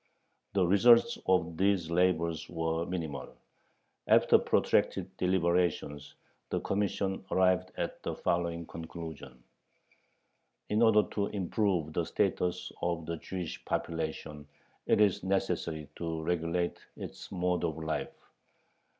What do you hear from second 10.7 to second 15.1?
order to improve the status of the Jewish population, it